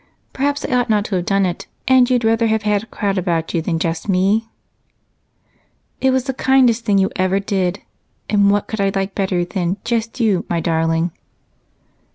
Perhaps 0.33 0.65
I 0.65 0.73
ought 0.73 0.89
not 0.89 1.05
to 1.05 1.15
have 1.15 1.27
done 1.27 1.45
it 1.45 1.67
and 1.87 2.09
you'd 2.09 2.23
rather 2.23 2.47
have 2.47 2.63
had 2.63 2.81
a 2.81 2.85
crowd 2.87 3.19
about 3.19 3.53
you 3.53 3.61
than 3.61 3.77
just 3.77 4.09
me?" 4.09 4.49
"It 5.99 6.09
was 6.09 6.23
the 6.23 6.33
kindest 6.33 6.85
thing 6.85 6.97
you 6.97 7.11
ever 7.17 7.39
did, 7.39 7.81
and 8.27 8.49
what 8.49 8.67
could 8.67 8.81
I 8.81 8.91
like 8.95 9.13
better 9.13 9.45
than 9.45 9.77
'just 9.85 10.19
you,' 10.19 10.43
my 10.49 10.59
darling?" 10.59 11.11